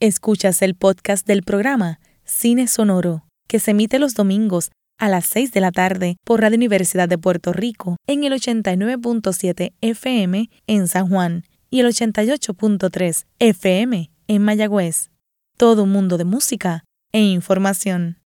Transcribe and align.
Escuchas 0.00 0.62
el 0.62 0.76
podcast 0.76 1.26
del 1.26 1.42
programa 1.42 1.98
Cine 2.24 2.68
Sonoro, 2.68 3.24
que 3.48 3.58
se 3.58 3.72
emite 3.72 3.98
los 3.98 4.14
domingos 4.14 4.70
a 4.96 5.08
las 5.08 5.26
6 5.26 5.50
de 5.50 5.60
la 5.60 5.72
tarde 5.72 6.18
por 6.24 6.40
Radio 6.40 6.56
Universidad 6.56 7.08
de 7.08 7.18
Puerto 7.18 7.52
Rico 7.52 7.96
en 8.06 8.22
el 8.22 8.32
89.7 8.32 9.72
FM 9.80 10.50
en 10.68 10.86
San 10.86 11.08
Juan 11.08 11.42
y 11.68 11.80
el 11.80 11.86
88.3 11.86 13.26
FM 13.40 14.10
en 14.28 14.42
Mayagüez. 14.42 15.10
Todo 15.56 15.82
un 15.82 15.90
mundo 15.90 16.16
de 16.16 16.24
música 16.24 16.84
e 17.10 17.20
información. 17.20 18.17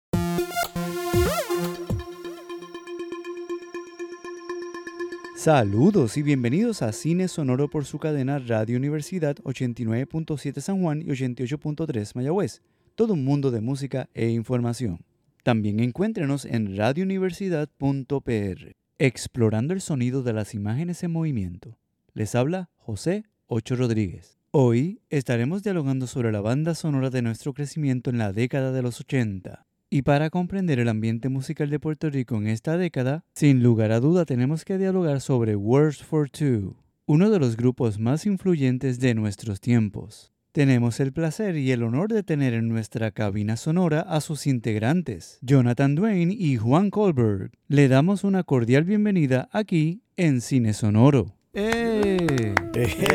Saludos 5.42 6.16
y 6.16 6.22
bienvenidos 6.22 6.82
a 6.82 6.92
Cine 6.92 7.26
Sonoro 7.26 7.68
por 7.68 7.84
su 7.84 7.98
cadena 7.98 8.38
Radio 8.38 8.76
Universidad 8.76 9.34
89.7 9.38 10.60
San 10.60 10.80
Juan 10.80 11.02
y 11.02 11.06
88.3 11.06 12.12
Mayagüez. 12.14 12.62
Todo 12.94 13.14
un 13.14 13.24
mundo 13.24 13.50
de 13.50 13.60
música 13.60 14.08
e 14.14 14.28
información. 14.28 15.04
También 15.42 15.80
encuéntrenos 15.80 16.44
en 16.44 16.76
radiouniversidad.pr, 16.76 18.76
explorando 19.00 19.74
el 19.74 19.80
sonido 19.80 20.22
de 20.22 20.32
las 20.32 20.54
imágenes 20.54 21.02
en 21.02 21.10
movimiento. 21.10 21.76
Les 22.14 22.36
habla 22.36 22.70
José 22.76 23.24
Ocho 23.48 23.74
Rodríguez. 23.74 24.38
Hoy 24.52 25.00
estaremos 25.10 25.64
dialogando 25.64 26.06
sobre 26.06 26.30
la 26.30 26.40
banda 26.40 26.76
sonora 26.76 27.10
de 27.10 27.22
nuestro 27.22 27.52
crecimiento 27.52 28.10
en 28.10 28.18
la 28.18 28.32
década 28.32 28.70
de 28.70 28.82
los 28.82 29.00
80. 29.00 29.66
Y 29.94 30.00
para 30.00 30.30
comprender 30.30 30.80
el 30.80 30.88
ambiente 30.88 31.28
musical 31.28 31.68
de 31.68 31.78
Puerto 31.78 32.08
Rico 32.08 32.38
en 32.38 32.46
esta 32.46 32.78
década, 32.78 33.26
sin 33.34 33.62
lugar 33.62 33.92
a 33.92 34.00
duda 34.00 34.24
tenemos 34.24 34.64
que 34.64 34.78
dialogar 34.78 35.20
sobre 35.20 35.54
Words 35.54 36.02
for 36.02 36.30
Two, 36.30 36.76
uno 37.04 37.28
de 37.28 37.38
los 37.38 37.58
grupos 37.58 37.98
más 37.98 38.24
influyentes 38.24 39.00
de 39.00 39.14
nuestros 39.14 39.60
tiempos. 39.60 40.32
Tenemos 40.52 40.98
el 40.98 41.12
placer 41.12 41.58
y 41.58 41.72
el 41.72 41.82
honor 41.82 42.10
de 42.10 42.22
tener 42.22 42.54
en 42.54 42.70
nuestra 42.70 43.10
cabina 43.10 43.58
sonora 43.58 44.00
a 44.00 44.22
sus 44.22 44.46
integrantes, 44.46 45.38
Jonathan 45.42 45.94
Duane 45.94 46.34
y 46.38 46.56
Juan 46.56 46.88
Colberg. 46.88 47.50
Le 47.68 47.88
damos 47.88 48.24
una 48.24 48.44
cordial 48.44 48.84
bienvenida 48.84 49.50
aquí 49.52 50.00
en 50.16 50.40
Cine 50.40 50.72
Sonoro. 50.72 51.36
¡Eh! 51.52 52.54
¡Eso! 52.72 53.12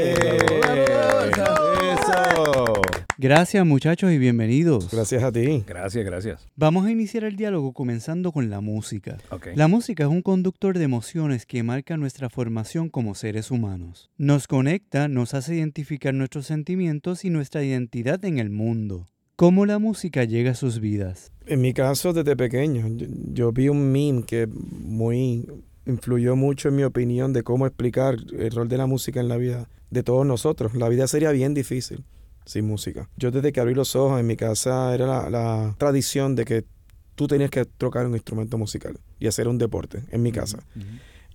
Gracias 3.20 3.66
muchachos 3.66 4.12
y 4.12 4.20
bienvenidos. 4.20 4.92
Gracias 4.92 5.24
a 5.24 5.32
ti. 5.32 5.64
Gracias, 5.66 6.06
gracias. 6.06 6.48
Vamos 6.56 6.86
a 6.86 6.92
iniciar 6.92 7.24
el 7.24 7.36
diálogo 7.36 7.74
comenzando 7.74 8.32
con 8.32 8.52
la 8.52 8.62
música. 8.62 9.18
Ok. 9.32 9.48
La 9.56 9.68
música 9.68 10.04
es 10.04 10.10
un 10.10 10.22
conductor 10.22 10.78
de 10.78 10.84
emociones 10.84 11.48
que 11.48 11.64
marca 11.64 11.98
nuestra 11.98 12.30
formación 12.30 12.90
como 12.90 13.16
seres 13.16 13.50
humanos. 13.50 14.12
Nos 14.20 14.46
conecta, 14.46 15.08
nos 15.08 15.34
hace 15.34 15.56
identificar 15.56 16.14
nuestros 16.14 16.46
sentimientos 16.46 17.26
y 17.26 17.32
nuestra 17.32 17.64
identidad 17.64 18.24
en 18.24 18.38
el 18.38 18.52
mundo. 18.52 19.08
¿Cómo 19.36 19.66
la 19.66 19.80
música 19.80 20.24
llega 20.24 20.52
a 20.52 20.56
sus 20.56 20.80
vidas? 20.80 21.32
En 21.48 21.62
mi 21.62 21.74
caso, 21.74 22.14
desde 22.14 22.36
pequeño, 22.36 22.88
yo, 22.88 23.08
yo 23.34 23.52
vi 23.52 23.70
un 23.70 23.92
meme 23.92 24.26
que 24.28 24.46
muy 24.46 25.44
influyó 25.88 26.36
mucho 26.36 26.70
en 26.70 26.76
mi 26.76 26.84
opinión 26.84 27.34
de 27.34 27.42
cómo 27.42 27.66
explicar 27.66 28.16
el 28.38 28.52
rol 28.52 28.68
de 28.68 28.78
la 28.78 28.86
música 28.86 29.20
en 29.20 29.28
la 29.28 29.38
vida 29.38 29.68
de 29.90 30.04
todos 30.04 30.24
nosotros. 30.24 30.76
La 30.76 30.88
vida 30.88 31.08
sería 31.08 31.32
bien 31.32 31.56
difícil 31.56 32.04
sin 32.48 32.66
música. 32.66 33.10
Yo 33.18 33.30
desde 33.30 33.52
que 33.52 33.60
abrí 33.60 33.76
los 33.76 33.96
ojos 33.96 34.20
en 34.20 34.26
mi 34.26 34.36
casa 34.36 34.94
era 34.96 35.06
la, 35.06 35.30
la 35.30 35.76
tradición 35.78 36.36
de 36.36 36.46
que 36.46 36.66
tú 37.16 37.28
tenías 37.28 37.50
que 37.50 37.66
tocar 37.66 38.06
un 38.06 38.14
instrumento 38.14 38.58
musical 38.58 38.98
y 39.20 39.28
hacer 39.28 39.48
un 39.48 39.58
deporte 39.58 40.04
en 40.12 40.22
mi 40.24 40.32
casa. 40.32 40.60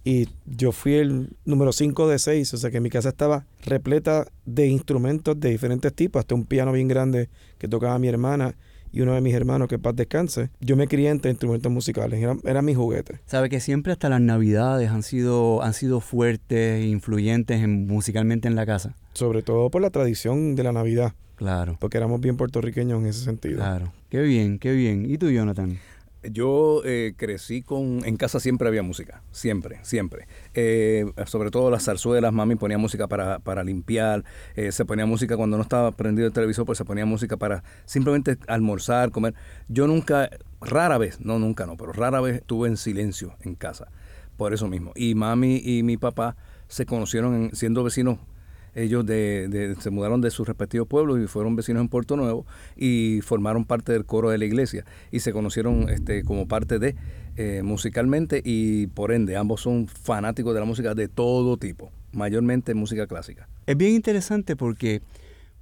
Y 0.05 0.29
yo 0.47 0.73
fui 0.73 0.95
el 0.95 1.37
número 1.45 1.73
5 1.73 2.09
de 2.09 2.19
6, 2.19 2.55
o 2.55 2.57
sea 2.57 2.71
que 2.71 2.81
mi 2.81 2.91
casa 2.91 3.11
estaba 3.11 3.47
repleta 3.65 4.27
de 4.47 4.67
instrumentos 4.67 5.39
de 5.39 5.51
diferentes 5.51 5.93
tipos, 5.93 6.21
hasta 6.21 6.35
un 6.35 6.45
piano 6.45 6.73
bien 6.73 6.89
grande 6.89 7.29
que 7.59 7.69
tocaba 7.69 7.99
mi 7.99 8.09
hermana 8.09 8.57
y 8.93 9.01
uno 9.01 9.15
de 9.15 9.21
mis 9.21 9.35
hermanos 9.35 9.69
que 9.69 9.79
paz 9.79 9.97
descanse. 9.97 10.51
Yo 10.61 10.77
me 10.77 10.87
crié 10.87 11.09
entre 11.11 11.31
instrumentos 11.31 11.73
musicales, 11.73 12.23
era, 12.23 12.37
era 12.45 12.63
mi 12.63 12.75
juguete. 12.75 13.21
Sabe 13.27 13.49
que 13.49 13.59
siempre 13.61 13.93
hasta 13.93 14.09
las 14.09 14.21
navidades 14.21 14.91
han 14.91 15.03
sido, 15.03 15.63
han 15.63 15.73
sido 15.75 16.01
fuertes, 16.01 16.81
e 16.83 16.87
influyentes 16.87 17.63
en- 17.63 17.87
musicalmente 17.87 18.49
en 18.49 18.55
la 18.55 18.67
casa. 18.67 18.95
Sobre 19.15 19.43
todo 19.43 19.71
por 19.71 19.83
la 19.83 19.91
tradición 19.91 20.55
de 20.55 20.63
la 20.63 20.73
Navidad, 20.73 21.13
Claro, 21.37 21.77
porque 21.81 21.97
éramos 21.97 22.21
bien 22.21 22.37
puertorriqueños 22.37 23.01
en 23.01 23.07
ese 23.07 23.25
sentido. 23.25 23.57
claro. 23.57 23.93
Qué 24.11 24.21
bien, 24.21 24.59
qué 24.59 24.73
bien. 24.73 25.11
¿Y 25.11 25.17
tú, 25.19 25.31
Jonathan? 25.31 25.79
Yo 26.31 26.83
eh, 26.85 27.15
crecí 27.17 27.63
con... 27.63 28.05
En 28.05 28.17
casa 28.17 28.39
siempre 28.39 28.69
había 28.69 28.83
música, 28.83 29.23
siempre, 29.33 29.81
siempre. 29.83 30.29
Eh, 30.55 31.05
sobre 31.27 31.51
todo 31.51 31.71
las 31.71 31.85
zarzuelas, 31.85 32.33
mami 32.33 32.55
ponía 32.57 32.79
música 32.79 33.09
para, 33.09 33.41
para 33.41 33.65
limpiar, 33.65 34.25
eh, 34.55 34.71
se 34.71 34.85
ponía 34.85 35.05
música 35.05 35.37
cuando 35.37 35.57
no 35.57 35.63
estaba 35.65 35.91
prendido 35.93 36.29
el 36.29 36.33
televisor, 36.33 36.65
pues 36.65 36.79
se 36.79 36.85
ponía 36.85 37.05
música 37.07 37.37
para 37.37 37.65
simplemente 37.87 38.39
almorzar, 38.47 39.11
comer. 39.11 39.35
Yo 39.69 39.87
nunca, 39.89 40.31
rara 40.61 40.97
vez, 40.99 41.21
no 41.21 41.39
nunca 41.41 41.67
no, 41.67 41.77
pero 41.77 41.93
rara 41.93 42.21
vez 42.21 42.37
estuve 42.37 42.69
en 42.69 42.77
silencio 42.77 43.35
en 43.41 43.57
casa, 43.57 43.89
por 44.37 44.55
eso 44.55 44.69
mismo. 44.69 44.93
Y 44.95 45.15
mami 45.17 45.61
y 45.65 45.83
mi 45.83 45.97
papá 45.97 46.37
se 46.69 46.87
conocieron 46.87 47.35
en- 47.35 47.57
siendo 47.57 47.83
vecinos 47.83 48.19
ellos 48.75 49.05
de, 49.07 49.77
se 49.81 49.91
mudaron 49.91 50.21
de 50.21 50.31
sus 50.31 50.47
respectivos 50.47 50.89
pueblos 50.89 51.21
y 51.21 51.27
fueron 51.27 51.57
vecinos 51.57 51.83
en 51.83 51.89
Puerto 51.89 52.17
Nuevo 52.17 52.47
y 52.77 53.21
formaron 53.23 53.65
parte 53.65 53.93
del 53.93 54.05
coro 54.05 54.31
de 54.31 54.39
la 54.39 54.45
iglesia 54.45 54.85
y 55.11 55.21
se 55.21 55.33
conocieron 55.33 55.89
este, 55.89 56.25
como 56.25 56.49
parte 56.49 56.79
de 56.79 56.97
eh, 57.37 57.63
musicalmente 57.63 58.43
y 58.45 58.89
por 58.89 59.13
ende 59.13 59.37
ambos 59.37 59.61
son 59.61 59.87
fanáticos 59.87 60.55
de 60.55 60.61
la 60.61 60.67
música 60.67 60.95
de 60.95 61.09
todo 61.09 61.57
tipo, 61.57 61.91
mayormente 62.13 62.75
música 62.75 63.07
clásica. 63.07 63.49
Es 63.67 63.77
bien 63.77 63.95
interesante 63.95 64.57
porque 64.57 65.03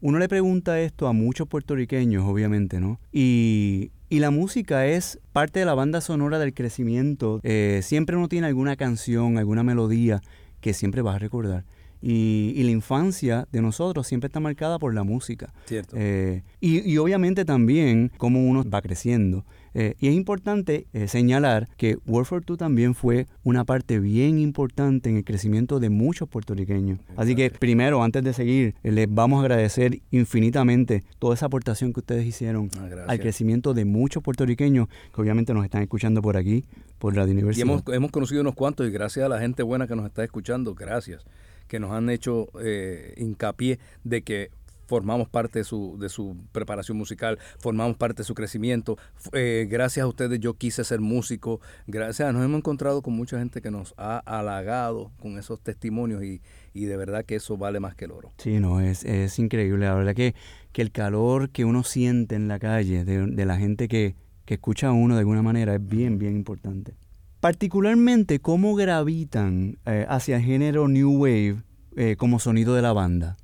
uno 0.01 0.19
le 0.19 0.29
pregunta 0.29 0.81
esto 0.81 1.07
a 1.09 1.13
muchos 1.13 1.47
puertorriqueños, 1.47 2.25
obviamente, 2.25 2.81
¿no? 2.81 2.99
Y, 3.13 3.93
y 4.09 4.19
la 4.21 4.31
música 4.31 4.87
es 4.87 5.21
parte 5.33 5.61
de 5.61 5.67
la 5.67 5.75
banda 5.75 6.01
sonora 6.01 6.39
del 6.39 6.55
crecimiento. 6.55 7.41
Eh, 7.43 7.81
siempre 7.83 8.17
uno 8.17 8.29
tiene 8.29 8.47
alguna 8.47 8.77
canción, 8.77 9.37
alguna 9.37 9.63
melodía 9.63 10.21
que 10.61 10.73
siempre 10.73 11.03
vas 11.03 11.17
a 11.17 11.19
recordar. 11.19 11.65
Y, 12.03 12.53
y 12.57 12.63
la 12.63 12.71
infancia 12.71 13.47
de 13.53 13.61
nosotros 13.61 14.07
siempre 14.07 14.29
está 14.29 14.41
marcada 14.41 14.79
por 14.79 14.95
la 14.95 15.05
música. 15.05 15.53
Cierto. 15.67 15.97
Eh, 15.99 16.43
y, 16.61 16.91
y 16.91 16.99
obviamente 16.99 17.45
también 17.45 18.11
cómo 18.17 18.45
uno 18.47 18.65
va 18.69 18.81
creciendo. 18.81 19.45
Eh, 19.73 19.95
y 20.01 20.09
es 20.09 20.15
importante 20.15 20.89
eh, 20.93 21.07
señalar 21.07 21.69
que 21.77 21.97
World 22.07 22.27
for 22.27 22.45
Two 22.45 22.57
también 22.57 22.95
fue 22.95 23.27
una 23.45 23.65
parte 23.65 24.01
bien 24.01 24.41
importante 24.41 25.11
en 25.11 25.17
el 25.17 25.25
crecimiento 25.25 25.79
de 25.79 25.91
muchos 25.91 26.29
puertorriqueños. 26.29 26.99
Así 27.17 27.37
que 27.37 27.51
primero, 27.51 28.03
antes 28.03 28.25
de 28.25 28.33
seguir, 28.33 28.75
les 28.83 29.07
vamos 29.09 29.39
a 29.39 29.43
agradecer 29.43 30.01
infinitamente 30.11 31.05
toda 31.21 31.35
esa 31.35 31.47
aportación 31.47 31.93
que 31.93 32.01
ustedes 32.01 32.27
hicieron 32.27 32.69
Ah, 32.79 32.89
al 33.09 33.21
crecimiento 33.21 33.75
de 33.75 33.85
muchos 33.85 34.23
puertorriqueños 34.23 34.89
que 35.15 35.21
obviamente 35.21 35.55
nos 35.55 35.65
están 35.65 35.83
escuchando 35.83 36.21
por 36.23 36.37
aquí, 36.37 36.65
por 36.99 37.15
Radio 37.15 37.29
Y 37.29 37.37
Universidad. 37.37 37.67
hemos, 37.67 37.83
hemos 37.93 38.11
conocido 38.11 38.41
unos 38.41 38.55
cuantos 38.55 38.89
y 38.89 38.91
gracias 38.91 39.25
a 39.25 39.29
la 39.29 39.39
gente 39.39 39.63
buena 39.63 39.87
que 39.87 39.95
nos 39.95 40.07
está 40.07 40.25
escuchando, 40.25 40.75
gracias, 40.75 41.25
que 41.71 41.79
nos 41.79 41.93
han 41.93 42.11
hecho 42.11 42.49
eh, 42.61 43.15
hincapié 43.17 43.79
de 44.03 44.23
que 44.23 44.51
formamos 44.87 45.29
parte 45.29 45.61
de 45.61 45.65
su, 45.65 45.97
de 46.01 46.09
su 46.09 46.37
preparación 46.51 46.99
musical, 46.99 47.39
formamos 47.61 47.97
parte 47.97 48.23
de 48.23 48.25
su 48.25 48.35
crecimiento. 48.35 48.99
Eh, 49.33 49.69
gracias 49.71 50.03
a 50.03 50.09
ustedes 50.09 50.41
yo 50.41 50.55
quise 50.55 50.83
ser 50.83 51.01
músico. 51.01 51.61
Gracias, 51.87 52.35
nos 52.35 52.45
hemos 52.45 52.59
encontrado 52.59 53.01
con 53.03 53.15
mucha 53.15 53.39
gente 53.39 53.63
que 53.63 53.71
nos 53.71 53.95
ha 53.97 54.19
halagado 54.19 55.13
con 55.21 55.39
esos 55.39 55.61
testimonios 55.61 56.25
y, 56.25 56.43
y 56.75 56.87
de 56.87 56.97
verdad 56.97 57.25
que 57.25 57.37
eso 57.37 57.57
vale 57.57 57.79
más 57.79 57.95
que 57.95 58.07
el 58.07 58.11
oro. 58.11 58.33
Sí, 58.39 58.59
no, 58.59 58.81
es, 58.81 59.05
es 59.05 59.39
increíble. 59.39 59.87
La 59.87 59.95
verdad 59.95 60.17
que, 60.17 60.35
que 60.73 60.83
el 60.83 60.91
calor 60.91 61.51
que 61.51 61.65
uno 61.65 61.85
siente 61.85 62.35
en 62.35 62.49
la 62.49 62.59
calle 62.59 63.05
de, 63.05 63.27
de 63.27 63.47
la 63.47 63.59
gente 63.59 63.87
que, 63.87 64.17
que 64.45 64.55
escucha 64.55 64.89
a 64.89 64.93
uno 64.93 65.15
de 65.15 65.21
alguna 65.21 65.43
manera 65.43 65.77
es 65.77 65.87
bien, 65.87 66.19
bien 66.19 66.35
importante. 66.35 66.95
Particularmente, 67.41 68.39
¿cómo 68.39 68.75
gravitan 68.75 69.79
eh, 69.87 70.05
hacia 70.09 70.37
el 70.37 70.43
género 70.43 70.89
New 70.89 71.23
Wave 71.23 71.63
eh, 71.97 72.17
como 72.17 72.39
sonido 72.39 72.75
de 72.75 72.83
la 72.83 72.93
banda? 72.93 73.39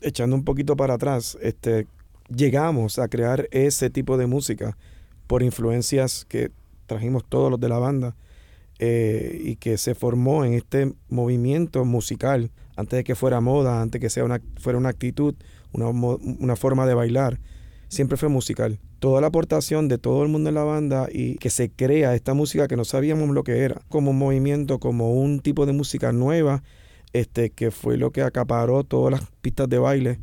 Echando 0.00 0.34
un 0.34 0.44
poquito 0.44 0.76
para 0.76 0.94
atrás, 0.94 1.38
este, 1.40 1.86
llegamos 2.28 2.98
a 2.98 3.06
crear 3.08 3.48
ese 3.52 3.90
tipo 3.90 4.16
de 4.16 4.26
música 4.26 4.76
por 5.28 5.42
influencias 5.42 6.24
que 6.24 6.50
trajimos 6.86 7.24
todos 7.28 7.50
los 7.50 7.60
de 7.60 7.68
la 7.68 7.78
banda 7.78 8.16
eh, 8.80 9.40
y 9.44 9.56
que 9.56 9.78
se 9.78 9.94
formó 9.94 10.44
en 10.44 10.54
este 10.54 10.92
movimiento 11.08 11.84
musical 11.84 12.50
antes 12.76 12.96
de 12.96 13.04
que 13.04 13.14
fuera 13.14 13.40
moda, 13.40 13.82
antes 13.82 14.00
de 14.00 14.06
que 14.06 14.10
sea 14.10 14.24
una, 14.24 14.40
fuera 14.58 14.78
una 14.78 14.88
actitud, 14.88 15.34
una, 15.72 16.56
forma 16.56 16.86
de 16.86 16.94
bailar, 16.94 17.40
siempre 17.88 18.16
fue 18.16 18.28
musical. 18.28 18.78
Toda 18.98 19.20
la 19.20 19.28
aportación 19.28 19.86
de 19.88 19.98
todo 19.98 20.22
el 20.24 20.28
mundo 20.28 20.48
en 20.48 20.54
la 20.56 20.64
banda 20.64 21.08
y 21.12 21.36
que 21.36 21.50
se 21.50 21.70
crea 21.70 22.14
esta 22.14 22.34
música 22.34 22.66
que 22.68 22.76
no 22.76 22.84
sabíamos 22.84 23.28
lo 23.30 23.44
que 23.44 23.58
era, 23.60 23.80
como 23.88 24.10
un 24.10 24.18
movimiento, 24.18 24.78
como 24.80 25.12
un 25.14 25.40
tipo 25.40 25.66
de 25.66 25.72
música 25.72 26.12
nueva, 26.12 26.62
este, 27.12 27.50
que 27.50 27.70
fue 27.70 27.96
lo 27.96 28.10
que 28.10 28.22
acaparó 28.22 28.82
todas 28.84 29.12
las 29.12 29.30
pistas 29.40 29.68
de 29.68 29.78
baile, 29.78 30.18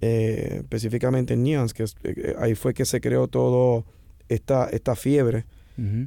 eh, 0.00 0.56
específicamente 0.62 1.34
en 1.34 1.42
Neons, 1.44 1.72
que 1.72 1.84
es- 1.84 1.94
eh, 2.04 2.34
ahí 2.38 2.54
fue 2.54 2.74
que 2.74 2.84
se 2.84 3.00
creó 3.00 3.28
todo 3.28 3.84
esta, 4.28 4.68
esta 4.70 4.96
fiebre 4.96 5.46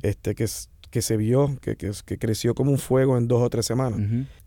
este, 0.04 0.36
que, 0.36 0.46
que 0.90 1.02
se 1.02 1.16
vio, 1.18 1.58
que, 1.62 1.76
que, 1.76 1.92
que 2.06 2.18
creció 2.18 2.54
como 2.56 2.72
un 2.72 2.80
fuego 2.80 3.18
en 3.18 3.28
dos 3.28 3.42
o 3.42 3.50
tres 3.50 3.66
semanas. 3.66 4.00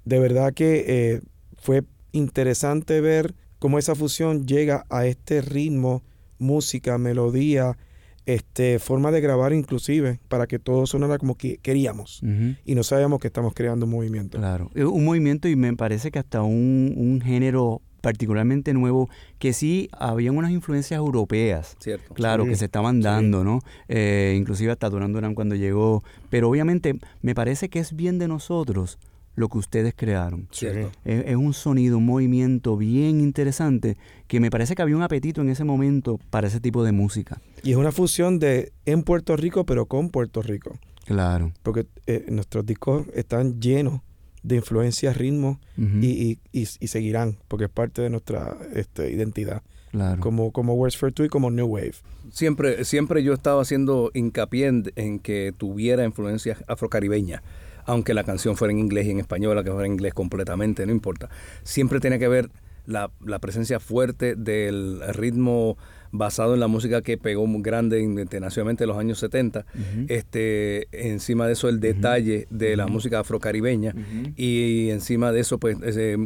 De 0.04 0.18
verdad 0.18 0.52
que 0.52 0.84
eh, 0.86 1.20
fue 1.56 1.84
interesante 2.12 3.00
ver 3.00 3.34
cómo 3.58 3.78
esa 3.78 3.94
fusión 3.94 4.46
llega 4.46 4.84
a 4.90 5.06
este 5.06 5.40
ritmo 5.40 6.02
música, 6.42 6.98
melodía, 6.98 7.78
este, 8.26 8.78
forma 8.78 9.10
de 9.10 9.20
grabar 9.20 9.52
inclusive, 9.52 10.20
para 10.28 10.46
que 10.46 10.58
todo 10.58 10.86
sonara 10.86 11.18
como 11.18 11.36
que 11.36 11.58
queríamos. 11.58 12.20
Y 12.64 12.74
no 12.74 12.82
sabíamos 12.82 13.20
que 13.20 13.28
estamos 13.28 13.54
creando 13.54 13.86
un 13.86 13.92
movimiento. 13.92 14.38
Claro, 14.38 14.70
un 14.74 15.04
movimiento 15.04 15.48
y 15.48 15.56
me 15.56 15.74
parece 15.74 16.10
que 16.10 16.18
hasta 16.18 16.42
un, 16.42 16.92
un 16.96 17.20
género 17.20 17.80
particularmente 18.00 18.74
nuevo, 18.74 19.08
que 19.38 19.52
sí 19.52 19.88
habían 19.92 20.36
unas 20.36 20.50
influencias 20.50 20.98
europeas, 20.98 21.76
Cierto. 21.78 22.12
claro, 22.14 22.42
Sí, 22.44 22.50
que 22.50 22.56
se 22.56 22.64
estaban 22.64 22.96
sí. 22.96 23.02
dando, 23.02 23.44
¿no? 23.44 23.60
Eh, 23.88 24.34
inclusive 24.36 24.72
hasta 24.72 24.90
Duran 24.90 25.12
Duran 25.12 25.36
cuando 25.36 25.54
llegó, 25.54 26.02
pero 26.28 26.50
obviamente 26.50 26.96
me 27.22 27.34
parece 27.36 27.68
que 27.68 27.78
es 27.78 27.94
bien 27.94 28.18
de 28.18 28.26
nosotros 28.26 28.98
lo 29.34 29.48
que 29.48 29.58
ustedes 29.58 29.94
crearon. 29.96 30.48
Cierto. 30.52 30.90
Es, 31.04 31.24
es 31.26 31.36
un 31.36 31.54
sonido, 31.54 31.98
un 31.98 32.06
movimiento 32.06 32.76
bien 32.76 33.20
interesante 33.20 33.96
que 34.28 34.40
me 34.40 34.50
parece 34.50 34.74
que 34.74 34.82
había 34.82 34.96
un 34.96 35.02
apetito 35.02 35.40
en 35.40 35.48
ese 35.48 35.64
momento 35.64 36.18
para 36.30 36.48
ese 36.48 36.60
tipo 36.60 36.84
de 36.84 36.92
música. 36.92 37.40
Y 37.62 37.70
es 37.70 37.76
una 37.76 37.92
fusión 37.92 38.38
de 38.38 38.72
en 38.84 39.02
Puerto 39.02 39.36
Rico, 39.36 39.64
pero 39.64 39.86
con 39.86 40.10
Puerto 40.10 40.42
Rico. 40.42 40.78
Claro. 41.04 41.52
Porque 41.62 41.86
eh, 42.06 42.26
nuestros 42.28 42.64
discos 42.66 43.06
están 43.14 43.60
llenos 43.60 44.00
de 44.42 44.56
influencias, 44.56 45.16
ritmos 45.16 45.58
y, 45.76 46.06
y- 46.06 46.38
y- 46.52 46.68
y 46.80 46.86
seguirán, 46.88 47.38
porque 47.48 47.64
es 47.66 47.70
parte 47.70 48.02
de 48.02 48.10
nuestra 48.10 48.56
este, 48.74 49.12
identidad, 49.12 49.62
claro. 49.92 50.20
como, 50.20 50.50
como 50.50 50.74
Words 50.74 50.96
for 50.96 51.12
Two 51.12 51.26
y 51.26 51.28
como 51.28 51.48
New 51.52 51.66
Wave. 51.66 51.94
Siempre, 52.30 52.84
siempre 52.84 53.22
yo 53.22 53.34
estaba 53.34 53.62
haciendo 53.62 54.10
hincapié 54.14 54.66
en, 54.66 54.84
en 54.96 55.20
que 55.20 55.54
tuviera 55.56 56.04
influencias 56.04 56.64
afrocaribeñas, 56.66 57.40
aunque 57.86 58.14
la 58.14 58.24
canción 58.24 58.56
fuera 58.56 58.72
en 58.72 58.78
inglés 58.78 59.06
y 59.06 59.10
en 59.10 59.18
español, 59.18 59.56
la 59.56 59.64
que 59.64 59.70
fuera 59.70 59.86
en 59.86 59.92
inglés 59.92 60.14
completamente, 60.14 60.86
no 60.86 60.92
importa. 60.92 61.28
Siempre 61.62 62.00
tenía 62.00 62.18
que 62.18 62.28
ver 62.28 62.50
la, 62.86 63.10
la 63.24 63.38
presencia 63.38 63.80
fuerte 63.80 64.34
del 64.34 65.00
ritmo 65.14 65.76
basado 66.12 66.52
en 66.52 66.60
la 66.60 66.68
música 66.68 67.00
que 67.00 67.16
pegó 67.16 67.46
muy 67.46 67.62
grande 67.62 68.00
internacionalmente 68.00 68.84
en 68.84 68.88
los 68.88 68.98
años 68.98 69.18
70. 69.18 69.60
Ujú. 69.60 70.06
este, 70.08 70.86
encima 70.92 71.46
de 71.46 71.54
eso 71.54 71.68
el 71.68 71.80
detalle 71.80 72.46
de 72.50 72.76
la 72.76 72.86
música 72.86 73.20
afrocaribeña 73.20 73.94
y 74.36 74.90
encima 74.90 75.32
de 75.32 75.40
eso 75.40 75.58
pues 75.58 75.78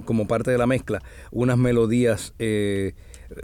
como 0.04 0.26
parte 0.26 0.50
de 0.50 0.58
la 0.58 0.66
mezcla 0.66 1.02
unas 1.30 1.56
melodías 1.56 2.34
eh, 2.38 2.94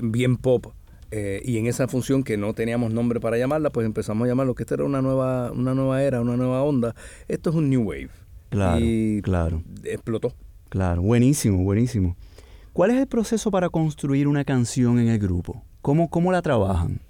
bien 0.00 0.36
pop 0.36 0.66
eh, 1.12 1.40
y 1.44 1.58
en 1.58 1.66
esa 1.66 1.86
función 1.86 2.24
que 2.24 2.36
no 2.36 2.54
teníamos 2.54 2.92
nombre 2.92 3.20
para 3.20 3.36
llamarla 3.36 3.70
pues 3.70 3.86
empezamos 3.86 4.24
a 4.24 4.28
llamarlo 4.28 4.54
que 4.54 4.62
esta 4.64 4.74
era 4.74 4.84
una 4.84 5.02
nueva 5.02 5.52
una 5.52 5.74
nueva 5.74 6.02
era 6.02 6.20
una 6.20 6.36
nueva 6.36 6.62
onda 6.62 6.94
esto 7.28 7.50
es 7.50 7.56
un 7.56 7.70
new 7.70 7.82
wave 7.82 8.10
Claro, 8.50 8.84
y 8.84 9.22
claro. 9.22 9.62
explotó 9.84 10.34
Claro, 10.68 11.02
buenísimo, 11.02 11.62
buenísimo. 11.64 12.16
¿Cuál 12.72 12.92
es 12.92 12.96
el 12.96 13.06
proceso 13.06 13.50
para 13.50 13.68
construir 13.68 14.26
una 14.26 14.42
canción 14.42 14.98
en 14.98 15.08
el 15.08 15.18
grupo? 15.18 15.62
¿Cómo, 15.82 16.08
cómo 16.08 16.32
la 16.32 16.40
trabajan? 16.40 17.00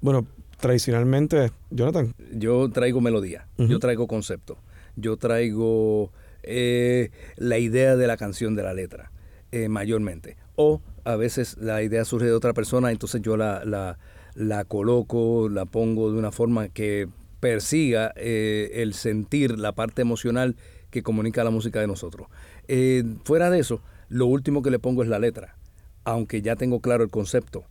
Bueno, 0.00 0.26
tradicionalmente, 0.58 1.50
Jonathan, 1.70 2.14
yo 2.32 2.70
traigo 2.70 3.02
melodía, 3.02 3.46
yo 3.58 3.78
traigo 3.78 4.06
concepto, 4.06 4.56
yo 4.96 5.18
traigo 5.18 6.12
eh, 6.42 7.10
la 7.36 7.58
idea 7.58 7.96
de 7.96 8.06
la 8.06 8.16
canción, 8.16 8.54
de 8.54 8.62
la 8.62 8.72
letra, 8.72 9.10
eh, 9.54 9.68
mayormente. 9.68 10.36
O 10.56 10.82
a 11.04 11.14
veces 11.14 11.56
la 11.58 11.80
idea 11.80 12.04
surge 12.04 12.26
de 12.26 12.32
otra 12.32 12.54
persona, 12.54 12.90
entonces 12.90 13.22
yo 13.22 13.36
la, 13.36 13.64
la, 13.64 13.98
la 14.34 14.64
coloco, 14.64 15.48
la 15.48 15.64
pongo 15.64 16.10
de 16.10 16.18
una 16.18 16.32
forma 16.32 16.68
que 16.70 17.06
persiga 17.38 18.12
eh, 18.16 18.72
el 18.74 18.94
sentir, 18.94 19.56
la 19.56 19.70
parte 19.70 20.02
emocional 20.02 20.56
que 20.90 21.04
comunica 21.04 21.44
la 21.44 21.50
música 21.50 21.80
de 21.80 21.86
nosotros. 21.86 22.26
Eh, 22.66 23.04
fuera 23.22 23.48
de 23.48 23.60
eso, 23.60 23.80
lo 24.08 24.26
último 24.26 24.60
que 24.60 24.72
le 24.72 24.80
pongo 24.80 25.04
es 25.04 25.08
la 25.08 25.20
letra, 25.20 25.54
aunque 26.02 26.42
ya 26.42 26.56
tengo 26.56 26.80
claro 26.80 27.04
el 27.04 27.10
concepto 27.10 27.64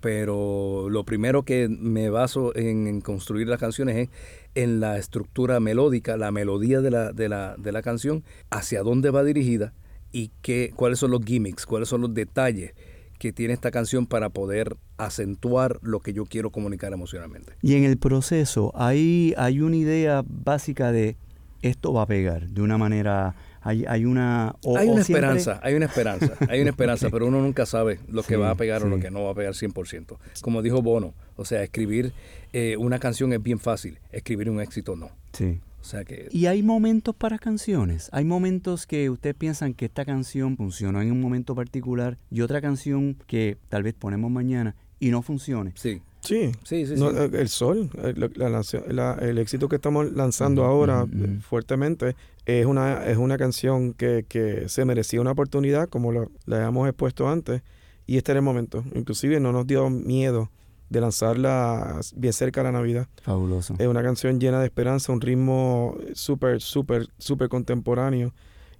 pero 0.00 0.90
lo 0.90 1.04
primero 1.04 1.44
que 1.44 1.66
me 1.66 2.10
baso 2.10 2.54
en, 2.54 2.86
en 2.86 3.00
construir 3.00 3.48
las 3.48 3.58
canciones 3.58 3.96
es 3.96 4.08
en 4.54 4.78
la 4.78 4.98
estructura 4.98 5.60
melódica, 5.60 6.18
la 6.18 6.30
melodía 6.30 6.82
de 6.82 6.90
la, 6.90 7.12
de 7.12 7.30
la, 7.30 7.56
de 7.56 7.72
la 7.72 7.80
canción, 7.80 8.22
hacia 8.50 8.82
dónde 8.82 9.08
va 9.08 9.24
dirigida 9.24 9.72
y 10.14 10.30
qué, 10.40 10.72
cuáles 10.74 10.98
son 11.00 11.10
los 11.10 11.22
gimmicks, 11.24 11.66
cuáles 11.66 11.88
son 11.88 12.00
los 12.00 12.14
detalles 12.14 12.72
que 13.18 13.32
tiene 13.32 13.52
esta 13.52 13.70
canción 13.70 14.06
para 14.06 14.30
poder 14.30 14.76
acentuar 14.96 15.78
lo 15.82 16.00
que 16.00 16.12
yo 16.12 16.24
quiero 16.24 16.50
comunicar 16.50 16.92
emocionalmente. 16.92 17.52
Y 17.62 17.74
en 17.74 17.84
el 17.84 17.96
proceso, 17.98 18.72
hay, 18.74 19.34
hay 19.36 19.60
una 19.60 19.76
idea 19.76 20.22
básica 20.26 20.92
de 20.92 21.16
esto 21.62 21.92
va 21.92 22.02
a 22.02 22.06
pegar 22.06 22.48
de 22.48 22.60
una 22.62 22.76
manera. 22.78 23.34
Hay, 23.62 23.84
hay 23.88 24.04
una. 24.04 24.54
o- 24.62 24.76
hay 24.76 24.88
o 24.88 24.92
una 24.92 25.02
siempre- 25.04 25.26
esperanza, 25.26 25.60
hay 25.62 25.74
una 25.74 25.86
esperanza, 25.86 26.32
hay 26.50 26.60
una 26.60 26.70
esperanza, 26.76 27.08
pero 27.10 27.26
uno 27.26 27.40
nunca 27.40 27.64
sabe 27.64 27.98
lo 28.08 28.22
que 28.22 28.34
Sí, 28.34 28.40
va 28.40 28.50
a 28.50 28.54
pegar 28.54 28.82
o 28.82 28.88
lo 28.88 29.00
que 29.00 29.10
no 29.10 29.24
va 29.24 29.30
a 29.30 29.34
pegar 29.34 29.54
100%. 29.54 30.18
Como 30.42 30.60
dijo 30.60 30.82
Bono, 30.82 31.14
o 31.36 31.44
sea, 31.46 31.62
escribir 31.62 32.12
eh, 32.52 32.76
una 32.78 32.98
canción 32.98 33.32
es 33.32 33.42
bien 33.42 33.58
fácil, 33.58 33.98
escribir 34.12 34.50
un 34.50 34.60
éxito 34.60 34.94
no. 34.96 35.10
Sí. 35.32 35.60
O 35.84 35.86
sea 35.86 36.02
que 36.02 36.28
Y 36.32 36.46
hay 36.46 36.62
momentos 36.62 37.14
para 37.14 37.38
canciones. 37.38 38.08
Hay 38.10 38.24
momentos 38.24 38.86
que 38.86 39.10
ustedes 39.10 39.36
piensan 39.36 39.74
que 39.74 39.84
esta 39.84 40.06
canción 40.06 40.56
funcionó 40.56 41.02
en 41.02 41.12
un 41.12 41.20
momento 41.20 41.54
particular 41.54 42.16
y 42.30 42.40
otra 42.40 42.62
canción 42.62 43.18
que 43.26 43.58
tal 43.68 43.82
vez 43.82 43.92
ponemos 43.92 44.30
mañana 44.30 44.74
y 44.98 45.10
no 45.10 45.20
funcione. 45.20 45.72
sí, 45.76 46.00
sí. 46.20 46.52
sí, 46.64 46.86
sí. 46.86 46.94
No, 46.96 47.10
sí. 47.10 47.16
eh, 47.18 47.30
el 47.34 47.48
sol, 47.50 47.90
eh, 48.02 48.14
la- 48.16 48.30
la 48.48 48.62
la- 48.88 49.18
el 49.20 49.36
éxito 49.36 49.68
que 49.68 49.76
estamos 49.76 50.10
lanzando 50.12 50.64
ahora 50.64 51.06
fuertemente 51.42 52.16
es 52.46 52.64
una, 52.64 53.04
es 53.04 53.18
una 53.18 53.36
canción 53.36 53.92
que, 53.92 54.24
que 54.26 54.70
se 54.70 54.86
merecía 54.86 55.20
una 55.20 55.32
oportunidad, 55.32 55.90
como 55.90 56.12
lo, 56.12 56.30
la 56.46 56.56
habíamos 56.56 56.88
expuesto 56.88 57.28
antes, 57.28 57.60
y 58.06 58.16
este 58.16 58.32
era 58.32 58.38
el 58.38 58.44
momento. 58.44 58.84
Inclusive 58.94 59.38
no 59.38 59.52
nos 59.52 59.66
dio 59.66 59.90
miedo 59.90 60.50
de 60.94 61.00
lanzarla 61.00 62.00
bien 62.14 62.32
cerca 62.32 62.60
de 62.60 62.64
la 62.64 62.72
Navidad. 62.72 63.08
Fabuloso. 63.22 63.74
Es 63.78 63.86
una 63.86 64.02
canción 64.02 64.38
llena 64.38 64.60
de 64.60 64.66
esperanza, 64.66 65.12
un 65.12 65.20
ritmo 65.20 65.96
súper, 66.14 66.60
súper, 66.60 67.08
súper 67.18 67.48
contemporáneo, 67.48 68.32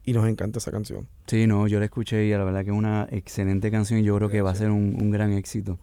y 0.05 0.12
nos 0.12 0.28
encanta 0.28 0.58
esa 0.58 0.70
canción. 0.70 1.08
Sí, 1.26 1.46
no, 1.46 1.66
yo 1.66 1.78
la 1.78 1.87
escuché 1.87 2.25
y 2.26 2.31
la 2.31 2.44
verdad 2.44 2.62
que 2.62 2.70
es 2.70 2.76
una 2.76 3.08
excelente 3.11 3.70
canción 3.70 4.00
y 4.00 4.05
yo 4.05 4.16
creo 4.16 4.28
que 4.28 4.43
va 4.43 4.50
a 4.50 4.55
ser 4.55 4.70
un, 4.70 4.96
un 5.00 5.11
gran 5.11 5.32
éxito. 5.32 5.78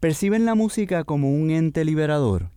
¿Perciben 0.00 0.44
la 0.44 0.54
música 0.54 1.04
como 1.04 1.30
un 1.32 1.50
ente 1.50 1.84
liberador? 1.84 2.50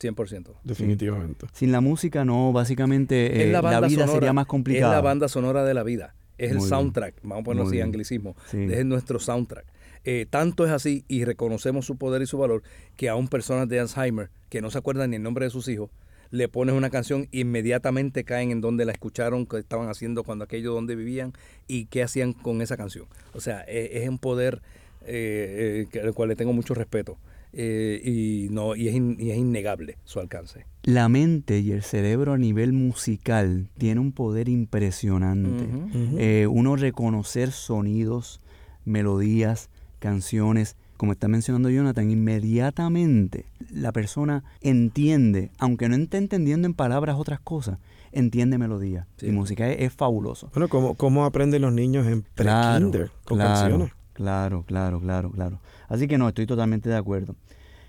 100%. 0.00 0.54
Definitivamente. 0.62 1.46
Sin 1.52 1.72
la 1.72 1.80
música 1.80 2.24
no, 2.24 2.52
básicamente 2.52 3.40
Es 3.40 3.46
eh, 3.48 3.52
la, 3.52 3.60
banda 3.60 3.88
vida 3.88 4.00
sonora, 4.00 4.12
sería 4.12 4.32
más 4.32 4.46
complicada. 4.46 4.92
Es 4.92 4.96
la 4.96 5.00
banda 5.00 5.28
sonora 5.28 5.64
de 5.64 5.74
la 5.74 5.82
vida. 5.82 6.14
Es 6.38 6.52
el 6.52 6.58
Muy 6.58 6.66
bien. 6.66 6.68
soundtrack. 6.68 7.14
Vamos 7.22 7.40
a 7.40 7.44
ponerlo 7.44 7.64
Muy 7.64 7.70
así, 7.70 7.76
bien. 7.78 7.86
anglicismo. 7.86 8.36
Sí. 8.46 8.64
Es 8.70 8.84
nuestro 8.84 9.18
soundtrack. 9.18 9.66
Eh, 10.04 10.26
tanto 10.28 10.64
es 10.64 10.70
así 10.72 11.04
y 11.08 11.24
reconocemos 11.24 11.84
su 11.86 11.96
poder 11.96 12.22
y 12.22 12.26
su 12.26 12.38
valor 12.38 12.62
que 12.96 13.08
aún 13.08 13.28
personas 13.28 13.68
de 13.68 13.80
Alzheimer 13.80 14.30
que 14.48 14.60
no 14.62 14.70
se 14.70 14.78
acuerdan 14.78 15.10
ni 15.10 15.16
el 15.16 15.22
nombre 15.22 15.44
de 15.44 15.50
sus 15.50 15.68
hijos, 15.68 15.90
le 16.30 16.48
pones 16.48 16.74
una 16.74 16.90
canción 16.90 17.28
e 17.32 17.40
inmediatamente 17.40 18.24
caen 18.24 18.50
en 18.50 18.60
donde 18.60 18.84
la 18.84 18.92
escucharon, 18.92 19.46
qué 19.46 19.58
estaban 19.58 19.88
haciendo 19.88 20.24
cuando 20.24 20.44
aquello, 20.44 20.72
donde 20.74 20.94
vivían 20.94 21.32
y 21.66 21.86
qué 21.86 22.02
hacían 22.02 22.32
con 22.34 22.60
esa 22.62 22.76
canción. 22.76 23.06
O 23.34 23.40
sea, 23.40 23.60
es, 23.62 23.90
es 24.02 24.08
un 24.08 24.18
poder 24.18 24.60
eh, 25.06 25.84
eh, 25.84 25.86
que- 25.90 26.00
al 26.00 26.12
cual 26.14 26.28
le 26.28 26.36
tengo 26.36 26.52
mucho 26.52 26.74
respeto 26.74 27.16
eh, 27.54 28.00
y, 28.04 28.48
no, 28.50 28.76
y, 28.76 28.88
es 28.88 28.94
in- 28.94 29.16
y 29.18 29.30
es 29.30 29.38
innegable 29.38 29.96
su 30.04 30.20
alcance. 30.20 30.66
La 30.82 31.08
mente 31.08 31.60
y 31.60 31.72
el 31.72 31.82
cerebro 31.82 32.34
a 32.34 32.38
nivel 32.38 32.72
musical 32.74 33.68
tiene 33.78 34.00
un 34.00 34.12
poder 34.12 34.48
impresionante. 34.50 36.46
Uno 36.46 36.76
reconocer 36.76 37.52
sonidos, 37.52 38.40
melodías, 38.84 39.70
canciones, 39.98 40.76
como 40.96 41.12
está 41.12 41.28
mencionando 41.28 41.70
Jonathan, 41.70 42.10
inmediatamente 42.10 43.46
la 43.70 43.92
persona 43.92 44.44
entiende, 44.60 45.50
aunque 45.58 45.88
no 45.88 45.96
esté 45.96 46.16
entendiendo 46.18 46.66
en 46.66 46.74
palabras 46.74 47.16
otras 47.18 47.40
cosas, 47.40 47.78
entiende 48.12 48.58
melodía. 48.58 49.06
Sí. 49.16 49.26
Y 49.26 49.30
música 49.32 49.68
es, 49.68 49.80
es 49.80 49.92
fabuloso. 49.92 50.50
Bueno, 50.54 50.68
¿cómo, 50.68 50.94
cómo 50.94 51.24
aprenden 51.24 51.62
los 51.62 51.72
niños 51.72 52.06
en 52.06 52.22
pre-kinder 52.22 53.10
con 53.24 53.38
claro, 53.38 53.54
canciones? 53.54 53.92
Claro, 54.12 54.64
claro, 54.64 55.00
claro, 55.00 55.30
claro. 55.30 55.60
Así 55.88 56.08
que 56.08 56.18
no, 56.18 56.28
estoy 56.28 56.46
totalmente 56.46 56.88
de 56.88 56.96
acuerdo. 56.96 57.36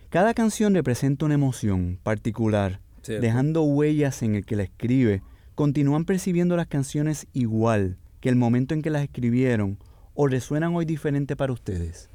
Cada 0.09 0.33
canción 0.33 0.73
representa 0.73 1.25
una 1.25 1.35
emoción 1.35 1.99
particular, 2.03 2.79
Cierto. 3.01 3.21
dejando 3.21 3.63
huellas 3.63 4.21
en 4.23 4.35
el 4.35 4.45
que 4.45 4.55
la 4.55 4.63
escribe. 4.63 5.21
Continúan 5.55 6.05
percibiendo 6.05 6.55
las 6.55 6.67
canciones 6.67 7.27
igual 7.33 7.97
que 8.19 8.29
el 8.29 8.35
momento 8.35 8.73
en 8.73 8.81
que 8.81 8.89
las 8.89 9.03
escribieron 9.03 9.77
o 10.21 10.27
resuenan 10.27 10.75
hoy 10.75 10.83
diferente 10.83 11.37
para 11.37 11.53
ustedes. 11.53 12.09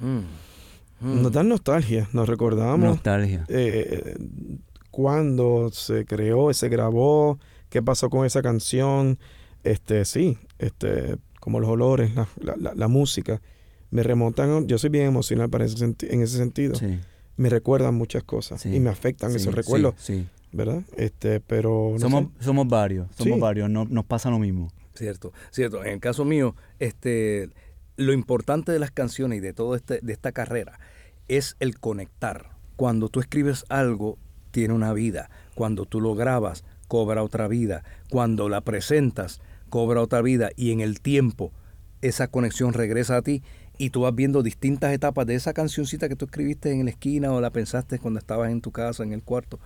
Mm. 0.00 0.20
Mm. 1.06 1.22
Nos 1.22 1.30
dan 1.32 1.46
nostalgia, 1.50 2.08
nos 2.14 2.26
recordamos 2.26 2.80
Nostalgia. 2.88 3.44
eh, 3.50 4.16
cuándo 4.90 5.70
se 5.70 6.04
creó, 6.06 6.52
se 6.54 6.68
grabó, 6.70 7.38
qué 7.68 7.82
pasó 7.82 8.08
con 8.08 8.24
esa 8.24 8.40
canción. 8.40 9.18
Este, 9.62 10.06
sí, 10.06 10.38
este, 10.58 11.16
como 11.38 11.60
los 11.60 11.68
olores, 11.68 12.14
la, 12.14 12.26
la- 12.40 12.56
la- 12.56 12.74
la 12.74 12.88
música. 12.88 13.42
Me 13.90 14.02
remontan, 14.02 14.66
yo 14.68 14.78
soy 14.78 14.88
bien 14.88 15.04
emocional 15.06 15.50
para 15.50 15.64
ese 15.66 15.76
senti- 15.76 16.06
en 16.10 16.22
ese 16.22 16.36
sentido. 16.38 16.74
Sí, 16.76 16.98
Me 17.36 17.48
recuerdan 17.50 17.94
muchas 17.94 18.22
cosas 18.24 18.60
Sí, 18.62 18.74
y 18.74 18.80
me 18.80 18.90
afectan 18.90 19.30
sí, 19.32 19.36
esos 19.36 19.54
recuerdos, 19.54 19.94
Sí, 19.98 20.26
¿verdad? 20.52 20.82
Este, 20.96 21.40
pero 21.40 21.90
no 21.94 21.98
Somos, 21.98 22.24
sé. 22.38 22.44
somos 22.44 22.68
varios, 22.68 23.08
somos 23.16 23.34
Sí. 23.36 23.40
varios, 23.40 23.68
no- 23.70 23.84
nos 23.84 24.04
pasa 24.06 24.28
lo 24.30 24.38
mismo. 24.38 24.70
Cierto, 25.00 25.32
cierto. 25.50 25.82
En 25.82 25.94
el 25.94 26.00
caso 26.00 26.26
mío, 26.26 26.54
este, 26.78 27.48
lo 27.96 28.12
importante 28.12 28.70
de 28.70 28.78
las 28.78 28.90
canciones 28.90 29.38
y 29.38 29.40
de 29.40 29.54
todo 29.54 29.74
este, 29.74 30.00
de 30.02 30.12
esta 30.12 30.30
carrera 30.30 30.78
es 31.26 31.56
el 31.58 31.78
conectar. 31.78 32.50
Cuando 32.76 33.08
tú 33.08 33.20
escribes 33.20 33.64
algo, 33.70 34.18
tiene 34.50 34.74
una 34.74 34.92
vida. 34.92 35.30
Cuando 35.54 35.86
tú 35.86 36.02
lo 36.02 36.14
grabas, 36.14 36.64
cobra 36.86 37.22
otra 37.22 37.48
vida. 37.48 37.82
Cuando 38.10 38.50
la 38.50 38.60
presentas, 38.60 39.40
cobra 39.70 40.02
otra 40.02 40.20
vida. 40.20 40.50
Y 40.54 40.70
en 40.70 40.82
el 40.82 41.00
tiempo, 41.00 41.50
esa 42.02 42.28
conexión 42.28 42.74
regresa 42.74 43.16
a 43.16 43.22
ti 43.22 43.42
y 43.78 43.88
tú 43.88 44.02
vas 44.02 44.14
viendo 44.14 44.42
distintas 44.42 44.92
etapas 44.92 45.26
de 45.26 45.34
esa 45.34 45.54
cancioncita 45.54 46.10
que 46.10 46.16
tú 46.16 46.26
escribiste 46.26 46.72
en 46.72 46.84
la 46.84 46.90
esquina 46.90 47.32
o 47.32 47.40
la 47.40 47.48
pensaste 47.48 47.98
cuando 47.98 48.18
estabas 48.18 48.50
en 48.50 48.60
tu 48.60 48.70
casa, 48.70 49.02
en 49.02 49.14
el 49.14 49.22
cuarto. 49.22 49.60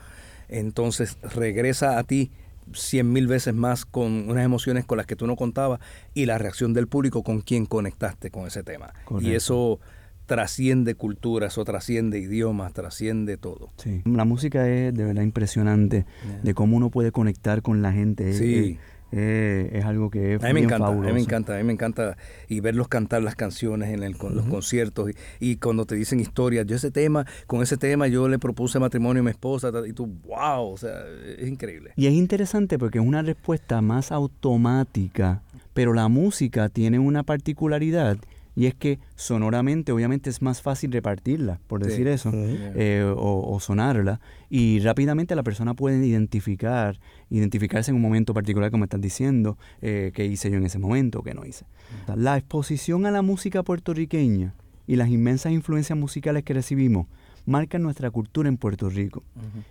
Entonces 0.46 1.18
regresa 1.22 1.98
a 1.98 2.04
ti 2.04 2.30
cien 2.72 3.12
mil 3.12 3.26
veces 3.26 3.54
más 3.54 3.84
con 3.84 4.30
unas 4.30 4.44
emociones 4.44 4.84
con 4.84 4.98
las 4.98 5.06
que 5.06 5.16
tú 5.16 5.26
no 5.26 5.36
contabas 5.36 5.80
y 6.14 6.26
la 6.26 6.38
reacción 6.38 6.72
del 6.74 6.88
público 6.88 7.22
con 7.22 7.40
quien 7.40 7.66
conectaste 7.66 8.30
con 8.30 8.46
ese 8.46 8.62
tema. 8.62 8.92
Y 9.20 9.32
eso 9.32 9.80
trasciende 10.26 10.94
culturas, 10.94 11.52
eso 11.52 11.64
trasciende 11.64 12.18
idiomas, 12.18 12.72
trasciende 12.72 13.36
todo. 13.36 13.70
Sí. 13.76 14.02
La 14.04 14.24
música 14.24 14.68
es 14.68 14.94
de 14.94 15.04
verdad 15.04 15.22
impresionante, 15.22 16.06
de 16.42 16.54
cómo 16.54 16.76
uno 16.76 16.90
puede 16.90 17.12
conectar 17.12 17.62
con 17.62 17.82
la 17.82 17.92
gente. 17.92 18.32
Sí. 18.32 18.78
Eh, 19.16 19.70
es 19.72 19.84
algo 19.84 20.10
que 20.10 20.34
es 20.34 20.42
a 20.42 20.48
mí 20.48 20.54
me 20.54 20.60
bien 20.60 20.64
encanta, 20.64 20.86
fabuloso. 20.86 21.08
A 21.08 21.12
mí 21.12 21.14
me 21.14 21.20
encanta, 21.20 21.54
a 21.54 21.58
mí 21.58 21.62
me 21.62 21.72
encanta 21.72 22.16
y 22.48 22.58
verlos 22.58 22.88
cantar 22.88 23.22
las 23.22 23.36
canciones 23.36 23.90
en 23.90 24.02
el, 24.02 24.18
con 24.18 24.34
los 24.34 24.44
conciertos 24.46 25.10
y, 25.10 25.50
y, 25.52 25.56
cuando 25.56 25.86
te 25.86 25.94
dicen 25.94 26.18
historias. 26.18 26.66
Yo 26.66 26.74
ese 26.74 26.90
tema, 26.90 27.24
con 27.46 27.62
ese 27.62 27.76
tema 27.76 28.08
yo 28.08 28.28
le 28.28 28.40
propuse 28.40 28.80
matrimonio 28.80 29.20
a 29.20 29.24
mi 29.24 29.30
esposa 29.30 29.70
y 29.86 29.92
tú, 29.92 30.06
wow, 30.26 30.72
o 30.72 30.76
sea, 30.76 31.04
es 31.38 31.46
increíble. 31.46 31.92
Y 31.94 32.06
es 32.06 32.12
interesante 32.14 32.76
porque 32.76 32.98
es 32.98 33.04
una 33.04 33.22
respuesta 33.22 33.80
más 33.80 34.10
automática, 34.10 35.42
pero 35.74 35.92
la 35.92 36.08
música 36.08 36.68
tiene 36.68 36.98
una 36.98 37.22
particularidad 37.22 38.18
y 38.56 38.66
es 38.66 38.74
que 38.74 38.98
sonoramente 39.16 39.90
obviamente 39.92 40.30
es 40.30 40.40
más 40.42 40.62
fácil 40.62 40.92
repartirla, 40.92 41.60
por 41.66 41.82
decir 41.82 42.06
Sí. 42.06 42.12
eso, 42.12 42.30
eh, 42.34 43.04
o, 43.16 43.52
o 43.52 43.60
sonarla, 43.60 44.20
y 44.50 44.78
rápidamente 44.80 45.34
la 45.34 45.42
persona 45.42 45.74
puede 45.74 46.06
identificar, 46.06 46.98
identificarse 47.30 47.90
en 47.90 47.96
un 47.96 48.02
momento 48.02 48.32
particular, 48.34 48.70
como 48.70 48.84
estás 48.84 49.00
diciendo, 49.00 49.58
eh, 49.82 50.12
qué 50.14 50.24
hice 50.26 50.50
yo 50.50 50.56
en 50.58 50.64
ese 50.66 50.78
momento, 50.78 51.22
qué 51.22 51.34
no 51.34 51.44
hice. 51.44 51.66
La 52.14 52.36
exposición 52.36 53.06
a 53.06 53.10
la 53.10 53.22
música 53.22 53.62
puertorriqueña 53.62 54.54
y 54.86 54.96
las 54.96 55.08
inmensas 55.08 55.52
influencias 55.52 55.98
musicales 55.98 56.44
que 56.44 56.54
recibimos 56.54 57.06
marcan 57.46 57.82
nuestra 57.82 58.10
cultura 58.10 58.48
en 58.48 58.56
Puerto 58.56 58.88
Rico 58.88 59.22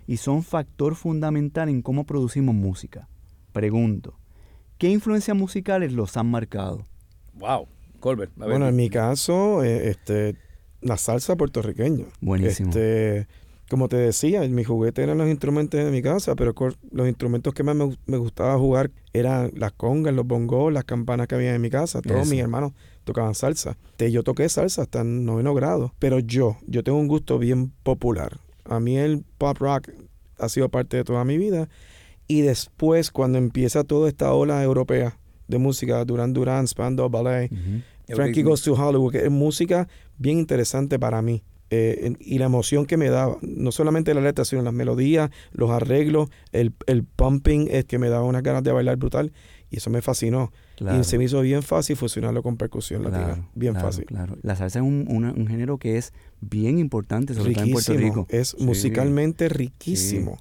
y 0.06 0.16
son 0.18 0.42
factor 0.42 0.94
fundamental 0.94 1.68
en 1.68 1.82
cómo 1.82 2.04
producimos 2.04 2.54
música. 2.54 3.08
Pregunto, 3.52 4.18
¿qué 4.78 4.90
influencias 4.90 5.36
musicales 5.36 5.92
los 5.92 6.16
han 6.16 6.30
marcado? 6.30 6.86
Wow, 7.34 7.66
Colbert. 8.04 8.32
a 8.36 8.40
ver. 8.40 8.50
Bueno, 8.50 8.68
en 8.68 8.76
mi 8.76 8.90
caso, 8.90 9.64
eh, 9.64 9.88
este, 9.88 10.36
la 10.82 10.96
salsa 10.98 11.36
puertorriqueña. 11.36 12.04
Buenísimo. 12.20 12.68
Este, 12.68 13.26
como 13.70 13.88
te 13.88 13.96
decía, 13.96 14.42
mi 14.42 14.62
juguete 14.62 15.02
eran 15.02 15.16
los 15.18 15.28
instrumentos 15.28 15.82
de 15.82 15.90
mi 15.90 16.02
casa, 16.02 16.34
pero 16.36 16.54
los 16.92 17.08
instrumentos 17.08 17.54
que 17.54 17.62
más 17.62 17.74
me, 17.74 17.96
me 18.06 18.18
gustaba 18.18 18.58
jugar 18.58 18.90
eran 19.14 19.50
las 19.56 19.72
congas, 19.72 20.12
los 20.14 20.26
bongos, 20.26 20.70
las 20.72 20.84
campanas 20.84 21.26
que 21.28 21.34
había 21.34 21.54
en 21.54 21.62
mi 21.62 21.70
casa. 21.70 22.02
Todos 22.02 22.20
Eso. 22.22 22.30
mis 22.30 22.40
hermanos 22.40 22.72
tocaban 23.04 23.34
salsa. 23.34 23.76
Te- 23.96 24.12
yo 24.12 24.22
toqué 24.22 24.48
salsa 24.50 24.82
hasta 24.82 25.00
el 25.00 25.24
noveno 25.24 25.54
grado, 25.54 25.94
pero 25.98 26.18
yo, 26.18 26.58
yo 26.66 26.84
tengo 26.84 26.98
un 26.98 27.08
gusto 27.08 27.38
bien 27.38 27.72
popular. 27.82 28.38
A 28.66 28.80
mí 28.80 28.98
el 28.98 29.24
pop 29.38 29.56
rock 29.58 29.90
ha 30.38 30.48
sido 30.50 30.68
parte 30.68 30.98
de 30.98 31.04
toda 31.04 31.24
mi 31.24 31.38
vida. 31.38 31.68
Y 32.28 32.42
después, 32.42 33.10
cuando 33.10 33.38
empieza 33.38 33.82
toda 33.84 34.08
esta 34.08 34.32
ola 34.34 34.62
europea 34.62 35.18
de 35.48 35.58
música, 35.58 36.04
Duran 36.04 36.32
Duran, 36.32 36.66
Spandau 36.66 37.08
Ballet, 37.10 37.50
Frankie. 38.08 38.42
Goes 38.42 38.62
to 38.62 38.74
Hollywood, 38.74 39.12
que 39.12 39.24
es 39.24 39.30
música 39.30 39.88
bien 40.18 40.38
interesante 40.38 40.98
para 40.98 41.22
mí. 41.22 41.42
Eh, 41.70 42.14
y 42.20 42.38
la 42.38 42.44
emoción 42.44 42.84
que 42.86 42.96
me 42.96 43.08
daba, 43.08 43.38
no 43.42 43.72
solamente 43.72 44.14
la 44.14 44.20
letra, 44.20 44.44
sino 44.44 44.62
las 44.62 44.74
melodías, 44.74 45.30
los 45.52 45.70
arreglos, 45.70 46.28
el, 46.52 46.72
el 46.86 47.02
pumping, 47.04 47.66
es 47.70 47.84
que 47.86 47.98
me 47.98 48.08
daba 48.10 48.24
unas 48.24 48.42
ganas 48.42 48.62
de 48.62 48.70
bailar 48.70 48.96
brutal. 48.96 49.32
Y 49.70 49.78
eso 49.78 49.90
me 49.90 50.02
fascinó. 50.02 50.52
Claro. 50.76 51.00
Y 51.00 51.04
se 51.04 51.18
me 51.18 51.24
hizo 51.24 51.40
bien 51.40 51.64
fácil 51.64 51.96
fusionarlo 51.96 52.44
con 52.44 52.56
percusión 52.56 53.02
Claro, 53.02 53.26
latina. 53.28 53.48
Bien 53.56 53.72
claro, 53.72 53.88
fácil. 53.88 54.04
Claro. 54.04 54.36
La 54.42 54.54
salsa 54.54 54.78
es 54.78 54.84
un, 54.84 55.06
una- 55.08 55.32
un 55.32 55.48
género 55.48 55.78
que 55.78 55.96
es 55.96 56.12
bien 56.40 56.78
importante, 56.78 57.34
sobre 57.34 57.54
todo 57.54 57.64
en 57.64 57.70
Puerto. 57.72 57.92
Rico. 57.94 58.26
Es 58.28 58.54
Sí, 58.56 58.64
musicalmente 58.64 59.48
riquísimo. 59.48 60.38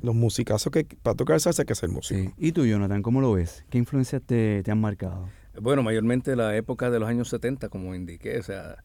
Los 0.00 0.14
musicazos 0.14 0.72
que 0.72 0.86
para 1.02 1.16
tocar 1.16 1.38
salsa 1.40 1.62
hay 1.62 1.66
que 1.66 1.74
ser 1.74 1.90
músico. 1.90 2.18
sí. 2.20 2.30
¿Y 2.38 2.52
tú, 2.52 2.64
Jonathan, 2.64 3.02
cómo 3.02 3.20
lo 3.20 3.32
ves? 3.32 3.64
¿Qué 3.68 3.76
influencias 3.76 4.22
te, 4.24 4.62
te 4.62 4.70
han 4.70 4.80
marcado? 4.80 5.28
Bueno, 5.60 5.82
mayormente 5.82 6.34
la 6.36 6.56
época 6.56 6.90
de 6.90 6.98
los 6.98 7.08
años 7.08 7.28
70, 7.28 7.68
como 7.68 7.94
indiqué, 7.94 8.38
o 8.38 8.42
sea, 8.42 8.82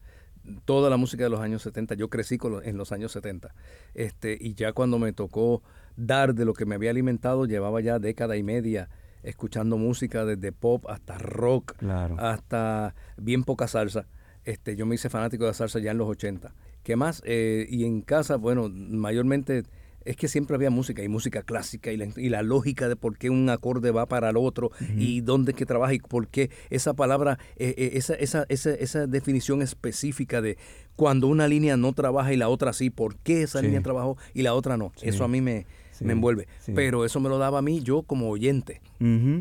toda 0.64 0.90
la 0.90 0.96
música 0.96 1.24
de 1.24 1.30
los 1.30 1.40
años 1.40 1.62
70, 1.62 1.94
yo 1.94 2.08
crecí 2.08 2.38
con 2.38 2.52
lo- 2.52 2.62
en 2.62 2.76
los 2.76 2.92
años 2.92 3.12
70, 3.12 3.54
este, 3.94 4.36
y 4.40 4.54
ya 4.54 4.72
cuando 4.72 4.98
me 4.98 5.12
tocó 5.12 5.62
dar 5.96 6.34
de 6.34 6.44
lo 6.44 6.54
que 6.54 6.66
me 6.66 6.74
había 6.74 6.90
alimentado, 6.90 7.46
llevaba 7.46 7.80
ya 7.80 7.98
década 7.98 8.36
y 8.36 8.42
media 8.42 8.88
escuchando 9.22 9.76
música 9.78 10.24
desde 10.24 10.52
pop 10.52 10.84
hasta 10.88 11.18
rock, 11.18 11.74
Claro. 11.78 12.16
hasta 12.18 12.94
bien 13.16 13.44
poca 13.44 13.66
salsa. 13.66 14.06
Este, 14.44 14.76
yo 14.76 14.86
me 14.86 14.94
hice 14.94 15.10
fanático 15.10 15.44
de 15.44 15.50
la 15.50 15.54
salsa 15.54 15.78
ya 15.80 15.90
en 15.90 15.98
los 15.98 16.08
80. 16.08 16.54
¿Qué 16.84 16.96
más? 16.96 17.20
Eh, 17.26 17.66
y 17.68 17.84
en 17.84 18.00
casa, 18.02 18.36
bueno, 18.36 18.70
mayormente 18.70 19.64
es 20.08 20.16
que 20.16 20.26
siempre 20.28 20.54
había 20.56 20.70
música 20.70 21.02
y 21.02 21.08
música 21.08 21.42
clásica 21.42 21.92
y 21.92 21.96
la, 21.96 22.08
y 22.16 22.28
la 22.28 22.42
lógica 22.42 22.88
de 22.88 22.96
por 22.96 23.18
qué 23.18 23.30
un 23.30 23.48
acorde 23.50 23.90
va 23.90 24.06
para 24.06 24.30
el 24.30 24.36
otro 24.36 24.70
y 24.96 25.20
dónde 25.20 25.52
es 25.52 25.56
que 25.56 25.66
trabaja 25.66 25.94
y 25.94 25.98
por 25.98 26.28
qué 26.28 26.50
esa 26.70 26.94
palabra, 26.94 27.38
eh, 27.56 27.74
eh, 27.76 27.90
esa, 27.94 28.14
esa, 28.14 28.44
esa, 28.48 28.70
esa 28.70 29.06
definición 29.06 29.62
específica 29.62 30.40
de 30.40 30.56
cuando 30.96 31.26
una 31.28 31.46
línea 31.46 31.76
no 31.76 31.92
trabaja 31.92 32.32
y 32.32 32.36
la 32.36 32.48
otra 32.48 32.72
sí, 32.72 32.90
por 32.90 33.16
qué 33.16 33.42
esa 33.42 33.60
Sí. 33.60 33.66
línea 33.66 33.82
trabajó 33.82 34.16
y 34.34 34.42
la 34.42 34.54
otra 34.54 34.76
no. 34.76 34.92
Sí. 34.96 35.08
Eso 35.08 35.24
a 35.24 35.28
mí 35.28 35.40
me, 35.40 35.66
Sí, 35.92 36.04
me 36.04 36.12
envuelve. 36.12 36.46
sí. 36.60 36.72
Pero 36.74 37.04
eso 37.04 37.18
me 37.20 37.28
lo 37.28 37.38
daba 37.38 37.58
a 37.58 37.62
mí 37.62 37.80
yo 37.82 38.02
como 38.02 38.28
oyente 38.30 38.80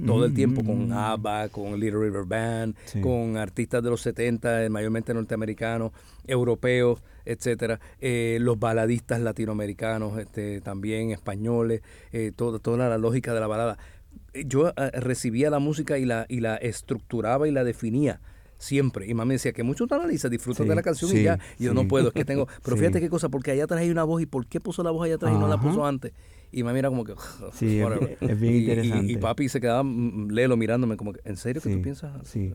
todo 0.05 0.25
el 0.25 0.33
tiempo 0.33 0.63
con. 0.63 0.91
ABBA, 0.91 1.49
con 1.49 1.79
Little 1.79 1.99
River 1.99 2.25
Band, 2.25 2.75
Sí. 2.85 2.99
con 3.01 3.37
artistas 3.37 3.83
de 3.83 3.89
los 3.91 4.01
70, 4.01 4.65
eh, 4.65 4.69
mayormente 4.69 5.13
norteamericanos, 5.13 5.91
europeos, 6.25 7.01
etcétera, 7.27 7.79
eh, 7.99 8.37
los 8.41 8.59
baladistas 8.59 9.19
latinoamericanos, 9.21 10.17
este, 10.19 10.61
también 10.61 11.11
españoles, 11.11 11.81
eh, 12.11 12.31
todo- 12.35 12.59
toda 12.59 12.89
la 12.89 12.97
lógica 12.97 13.33
de 13.33 13.39
la 13.39 13.47
balada. 13.47 13.77
Eh, 14.33 14.43
Yo 14.47 14.69
eh, 14.69 14.73
recibía 14.99 15.49
la 15.49 15.59
música 15.59 15.97
y 15.97 16.05
la, 16.05 16.25
y 16.29 16.39
la 16.39 16.55
estructuraba 16.57 17.47
y 17.47 17.51
la 17.51 17.63
definía 17.63 18.19
siempre. 18.57 19.05
Y 19.07 19.13
mamá 19.13 19.25
me 19.25 19.33
decía 19.35 19.51
que 19.53 19.63
mucho 19.63 19.85
disfrutas 19.85 20.63
Sí, 20.63 20.69
de 20.69 20.75
la 20.75 20.81
canción 20.81 21.11
sí, 21.11 21.19
y 21.19 21.23
ya. 21.23 21.37
Y 21.59 21.65
yo 21.65 21.71
sí. 21.71 21.75
no 21.75 21.87
puedo, 21.87 22.07
es 22.07 22.13
que 22.13 22.25
tengo. 22.25 22.47
Pero 22.63 22.75
fíjate 22.77 22.99
qué 22.99 23.09
cosa, 23.09 23.29
porque 23.29 23.51
allá 23.51 23.65
atrás 23.65 23.81
hay 23.81 23.89
una 23.91 24.03
voz 24.03 24.21
y 24.21 24.25
por 24.25 24.47
qué 24.47 24.59
puso 24.59 24.81
la 24.83 24.91
voz 24.91 25.05
allá 25.05 25.15
atrás 25.15 25.33
y 25.33 25.37
no 25.37 25.47
la 25.47 25.59
puso 25.59 25.85
antes. 25.85 26.13
Y 26.51 26.63
mami 26.63 26.79
era 26.79 26.89
como 26.89 27.03
que. 27.03 27.13
Sí, 27.53 27.79
es- 28.21 28.39
bien 28.39 28.55
Y- 28.55 28.57
interesante. 28.59 29.11
Y, 29.13 29.17
papi 29.17 29.49
se 29.49 29.59
quedaba 29.59 29.83
mm, 29.83 30.29
lelo 30.31 30.55
mirándome 30.57 30.95
como 30.97 31.13
que, 31.13 31.19
¿en 31.25 31.35
serio 31.37 31.61
que 31.61 31.69
Sí, 31.69 31.75
tú 31.75 31.81
piensas? 31.81 32.11
sí. 32.27 32.53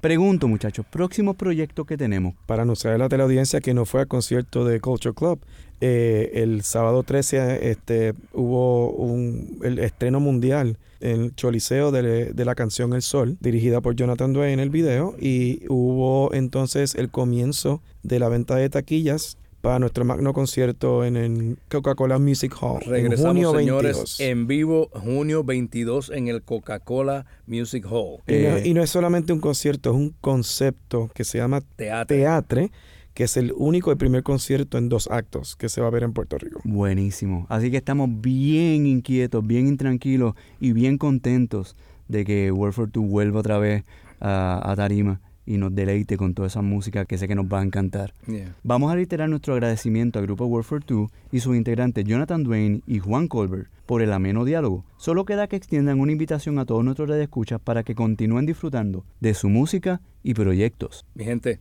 Pregunto, 0.00 0.46
muchachos, 0.48 0.86
próximos 0.90 1.36
proyectos 1.36 1.86
que 1.86 1.96
tenemos. 1.96 2.34
Para 2.46 2.62
anunciar 2.62 2.94
a 2.94 2.98
la 2.98 3.08
teleaudiencia 3.08 3.60
que 3.60 3.74
no 3.74 3.84
fue 3.84 4.02
al 4.02 4.08
concierto 4.08 4.64
de 4.64 4.80
Culture 4.80 5.14
Club, 5.14 5.40
eh, 5.80 6.30
el 6.34 6.62
sábado 6.62 7.02
13 7.02 7.70
este, 7.70 8.14
hubo 8.32 8.90
un, 8.92 9.58
el 9.62 9.78
estreno 9.80 10.20
mundial 10.20 10.78
en 11.00 11.20
el 11.22 11.34
Choliseo 11.34 11.90
de, 11.92 12.32
de 12.32 12.44
la 12.44 12.54
canción 12.54 12.92
El 12.92 13.02
Sol, 13.02 13.36
dirigida 13.40 13.80
por 13.80 13.94
Jonathan 13.94 14.32
Dwayne 14.32 14.54
en 14.54 14.60
el 14.60 14.70
video, 14.70 15.14
y 15.20 15.62
hubo 15.68 16.32
entonces 16.34 16.94
el 16.94 17.10
comienzo 17.10 17.82
de 18.02 18.18
la 18.18 18.28
venta 18.28 18.56
de 18.56 18.68
taquillas 18.70 19.38
para 19.60 19.78
nuestro 19.78 20.04
magno 20.04 20.32
concierto 20.32 21.04
en 21.04 21.16
el 21.16 21.58
Coca-Cola 21.68 22.18
Music 22.18 22.54
Hall 22.60 22.82
en 22.84 22.90
Regresamos, 22.90 23.32
junio 23.32 23.52
22. 23.52 23.82
señores, 23.82 24.20
en 24.20 24.46
vivo, 24.46 24.88
junio 24.92 25.44
22, 25.44 26.10
en 26.10 26.28
el 26.28 26.42
Coca-Cola 26.42 27.26
Music 27.46 27.84
Hall. 27.90 28.18
Y, 28.26 28.32
no, 28.32 28.56
Eh, 28.56 28.62
y 28.66 28.74
no 28.74 28.82
es 28.82 28.90
solamente 28.90 29.32
un 29.32 29.40
concierto, 29.40 29.90
es 29.90 29.96
un 29.96 30.14
concepto 30.20 31.10
que 31.14 31.24
se 31.24 31.38
llama 31.38 31.60
Teatro. 31.76 32.16
Teatre, 32.16 32.70
que 33.14 33.24
es 33.24 33.36
el 33.36 33.52
único 33.56 33.90
y 33.90 33.96
primer 33.96 34.22
concierto 34.22 34.78
en 34.78 34.88
dos 34.88 35.08
actos 35.10 35.56
que 35.56 35.68
se 35.68 35.80
va 35.80 35.88
a 35.88 35.90
ver 35.90 36.04
en 36.04 36.12
Puerto 36.12 36.38
Rico. 36.38 36.60
Buenísimo. 36.64 37.46
Así 37.48 37.70
que 37.70 37.78
estamos 37.78 38.08
bien 38.20 38.86
inquietos, 38.86 39.44
bien 39.44 39.66
intranquilos 39.66 40.34
y 40.60 40.72
bien 40.72 40.98
contentos 40.98 41.74
de 42.06 42.24
que 42.24 42.52
World 42.52 42.74
for 42.74 42.90
Two 42.90 43.02
vuelva 43.02 43.40
otra 43.40 43.58
vez 43.58 43.84
a, 44.20 44.70
a 44.70 44.76
Tarima 44.76 45.20
y 45.48 45.56
nos 45.56 45.74
deleite 45.74 46.18
con 46.18 46.34
toda 46.34 46.48
esa 46.48 46.60
música 46.60 47.06
que 47.06 47.16
sé 47.16 47.26
que 47.26 47.34
nos 47.34 47.46
va 47.46 47.60
a 47.60 47.64
encantar. 47.64 48.12
Yeah. 48.26 48.54
Vamos 48.62 48.92
a 48.92 48.94
reiterar 48.94 49.30
nuestro 49.30 49.54
agradecimiento 49.54 50.18
al 50.18 50.26
grupo 50.26 50.44
World 50.44 50.66
for 50.66 50.84
Two 50.84 51.10
y 51.32 51.40
sus 51.40 51.56
integrantes 51.56 52.04
Jonathan 52.04 52.44
Dwayne 52.44 52.82
y 52.86 52.98
Juan 52.98 53.28
Colbert 53.28 53.70
por 53.86 54.02
el 54.02 54.12
ameno 54.12 54.44
diálogo. 54.44 54.84
Solo 54.98 55.24
queda 55.24 55.46
que 55.46 55.56
extiendan 55.56 56.00
una 56.00 56.12
invitación 56.12 56.58
a 56.58 56.66
todos 56.66 56.84
nuestros 56.84 57.08
escuchas 57.10 57.60
para 57.60 57.82
que 57.82 57.94
continúen 57.94 58.44
disfrutando 58.44 59.06
de 59.20 59.32
su 59.32 59.48
música 59.48 60.02
y 60.22 60.34
proyectos. 60.34 61.06
Mi 61.14 61.24
gente, 61.24 61.60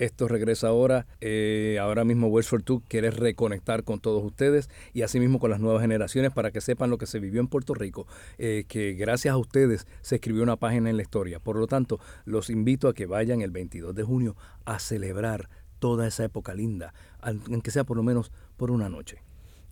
esto 0.00 0.28
regresa 0.28 0.68
ahora. 0.68 1.06
Eh, 1.20 1.78
ahora 1.80 2.04
mismo 2.04 2.28
West 2.28 2.48
for 2.48 2.62
Two 2.62 2.82
quiere 2.88 3.10
reconectar 3.10 3.84
con 3.84 4.00
todos 4.00 4.24
ustedes 4.24 4.70
y 4.94 5.02
asimismo 5.02 5.38
con 5.38 5.50
las 5.50 5.60
nuevas 5.60 5.82
generaciones 5.82 6.32
para 6.32 6.50
que 6.50 6.62
sepan 6.62 6.88
lo 6.88 6.96
que 6.96 7.06
se 7.06 7.20
vivió 7.20 7.40
en 7.40 7.48
Puerto 7.48 7.74
Rico, 7.74 8.06
eh, 8.38 8.64
que 8.66 8.94
gracias 8.94 9.32
a 9.32 9.36
ustedes 9.36 9.86
se 10.00 10.16
escribió 10.16 10.42
una 10.42 10.56
página 10.56 10.88
en 10.88 10.96
la 10.96 11.02
historia. 11.02 11.38
Por 11.38 11.56
lo 11.56 11.66
tanto, 11.66 12.00
los 12.24 12.48
invito 12.48 12.88
a 12.88 12.94
que 12.94 13.04
vayan 13.04 13.42
el 13.42 13.50
22 13.50 13.94
de 13.94 14.02
junio 14.02 14.36
a 14.64 14.78
celebrar 14.78 15.50
toda 15.78 16.08
esa 16.08 16.24
época 16.24 16.54
linda, 16.54 16.94
aunque 17.20 17.70
sea 17.70 17.84
por 17.84 17.96
lo 17.98 18.02
menos 18.02 18.32
por 18.56 18.70
una 18.70 18.88
noche. 18.88 19.22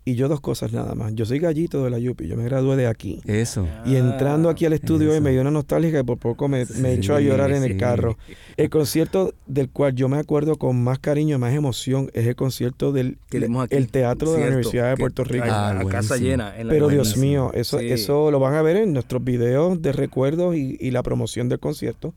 Y 0.05 0.14
yo 0.14 0.28
dos 0.28 0.40
cosas 0.40 0.73
nada 0.73 0.95
más. 0.95 1.14
Yo 1.14 1.26
soy 1.26 1.38
gallito 1.38 1.85
de 1.85 1.90
la 1.90 1.99
Yupi, 1.99 2.26
yo 2.28 2.37
me 2.37 2.45
gradué 2.45 2.76
de 2.76 2.87
aquí. 2.87 3.21
Eso. 3.26 3.69
Y 3.85 3.97
entrando 3.97 4.49
aquí 4.49 4.64
al 4.64 4.73
estudio 4.73 5.12
hoy 5.12 5.21
me 5.21 5.33
dio 5.33 5.43
una 5.43 5.50
nostalgia 5.50 5.90
que 5.93 6.02
por 6.02 6.17
poco 6.19 6.49
me, 6.49 6.64
me 6.81 6.95
echó 6.95 7.14
a 7.14 7.21
llorar 7.21 7.52
en 7.52 7.62
el 7.62 7.76
carro. 7.76 8.17
El 8.57 8.71
concierto 8.71 9.35
del 9.47 9.69
cual 9.69 9.95
yo 9.95 10.09
me 10.09 10.17
acuerdo 10.17 10.57
con 10.57 10.83
más 10.83 10.99
cariño 10.99 11.37
y 11.37 11.38
más 11.38 11.52
emoción 11.55 12.11
es 12.14 12.26
el 12.26 12.37
concierto 12.37 12.90
del 12.93 13.19
el 13.31 13.88
Teatro 13.90 14.33
de 14.33 14.40
la 14.40 14.47
Universidad 14.47 14.90
de 14.90 14.97
Puerto 14.97 15.25
Rico. 15.25 15.45
a- 15.45 15.69
Ah, 15.69 15.71
a 15.73 15.85
casa 15.85 16.14
buenísimo. 16.14 16.17
llena. 16.31 16.57
en 16.59 16.69
la- 16.69 16.73
Pero 16.73 16.88
Dios 16.88 17.17
mío, 17.19 17.50
eso, 17.52 17.78
Sí. 17.78 17.90
eso 17.90 18.31
lo 18.31 18.38
van 18.40 18.55
a 18.55 18.62
ver 18.62 18.76
en 18.78 18.95
nuestros 18.95 19.23
videos 19.23 19.83
de 19.83 19.93
recuerdos 19.93 20.57
y, 20.57 20.76
y 20.81 20.90
la 20.90 21.02
promoción 21.02 21.50
del 21.50 21.59
concierto. 21.61 22.14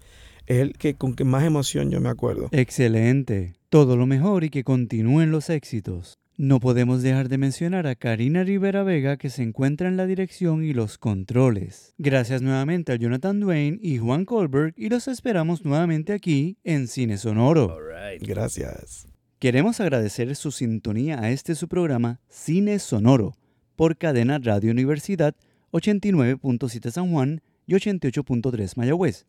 Es 0.48 0.60
el 0.60 0.74
que 0.78 0.94
con 0.96 1.14
que 1.14 1.24
más 1.26 1.44
emoción 1.44 1.92
yo 1.92 2.00
me 2.00 2.08
acuerdo. 2.10 2.48
Excelente. 2.52 3.54
Todo 3.70 3.96
lo 3.98 4.06
mejor 4.06 4.44
y 4.46 4.50
que 4.50 4.64
continúen 4.64 5.30
los 5.32 5.50
éxitos. 5.50 6.14
No 6.42 6.60
podemos 6.60 7.04
dejar 7.04 7.30
de 7.30 7.38
mencionar 7.38 7.86
a 7.86 7.94
Karina 7.94 8.44
Rivera 8.44 8.82
Vega 8.82 9.16
que 9.18 9.30
se 9.30 9.44
encuentra 9.44 9.88
en 9.88 9.96
la 9.96 10.08
dirección 10.08 10.64
y 10.64 10.74
los 10.74 10.98
controles. 10.98 11.94
Gracias 12.00 12.42
nuevamente 12.42 12.92
a 12.92 12.96
Jonathan 12.96 13.40
Duane 13.40 13.78
y 13.80 14.00
Juan 14.00 14.26
Colberg 14.26 14.74
y 14.76 14.90
los 14.90 15.08
esperamos 15.08 15.64
nuevamente 15.64 16.14
aquí 16.14 16.58
en 16.64 16.88
Cine 16.88 17.20
Sonoro. 17.20 17.76
All 17.76 17.84
right. 17.84 18.28
Gracias. 18.28 19.08
Queremos 19.38 19.80
agradecer 19.80 20.36
su 20.36 20.52
sintonía 20.52 21.20
a 21.22 21.30
este 21.30 21.54
su 21.54 21.68
programa 21.68 22.20
Cine 22.28 22.80
Sonoro 22.80 23.34
por 23.76 23.96
Cadena 23.96 24.40
Radio 24.40 24.72
Universidad 24.72 25.36
89.7 25.74 26.90
San 26.90 27.12
Juan 27.12 27.44
y 27.68 27.76
88.3 27.76 28.78
Mayagüez. 28.78 29.28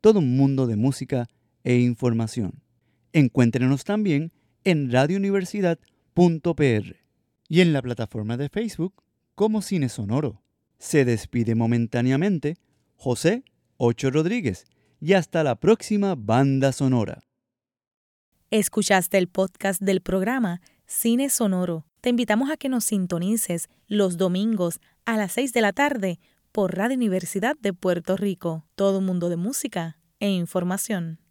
Todo 0.00 0.20
un 0.20 0.36
mundo 0.36 0.68
de 0.68 0.76
música 0.76 1.26
e 1.64 1.78
información. 1.78 2.62
Encuéntrenos 3.12 3.82
también 3.82 4.30
en 4.62 4.92
y 7.48 7.60
en 7.60 7.72
la 7.72 7.82
plataforma 7.82 8.36
de 8.36 8.48
Facebook 8.48 9.02
como 9.34 9.62
Cine 9.62 9.88
Sonoro. 9.88 10.42
Se 10.78 11.04
despide 11.04 11.54
momentáneamente 11.54 12.56
José 12.96 13.44
Ocho 13.76 14.10
Rodríguez 14.10 14.66
y 15.00 15.14
hasta 15.14 15.42
la 15.42 15.56
próxima 15.56 16.14
banda 16.14 16.72
sonora. 16.72 17.20
Escuchaste 18.50 19.16
el 19.18 19.28
podcast 19.28 19.80
del 19.80 20.02
programa 20.02 20.60
Cine 20.86 21.30
Sonoro. 21.30 21.86
Te 22.00 22.10
invitamos 22.10 22.50
a 22.50 22.56
que 22.56 22.68
nos 22.68 22.84
sintonices 22.84 23.68
los 23.86 24.16
domingos 24.18 24.80
a 25.06 25.16
las 25.16 25.32
6 25.32 25.52
de 25.52 25.60
la 25.62 25.72
tarde 25.72 26.20
por 26.52 26.76
Radio 26.76 26.96
Universidad 26.96 27.56
de 27.58 27.72
Puerto 27.72 28.16
Rico. 28.16 28.66
Todo 28.74 28.98
un 28.98 29.06
mundo 29.06 29.30
de 29.30 29.36
música 29.36 29.96
e 30.20 30.28
información. 30.28 31.22